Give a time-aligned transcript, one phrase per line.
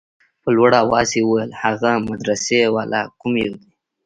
[0.41, 3.69] په لوړ اواز يې وويل هغه مدرسې والا کوم يو دى.